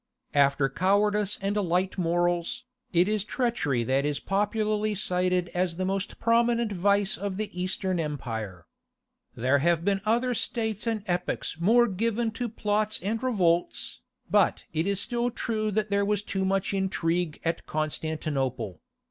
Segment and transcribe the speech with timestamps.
[0.33, 6.19] After cowardice and light morals, it is treachery that is popularly cited as the most
[6.19, 8.65] prominent vice of the Eastern Empire.
[9.35, 14.87] There have been other states and epochs more given to plots and revolts, but it
[14.87, 18.81] is still true that there was too much intrigue at Constantinople.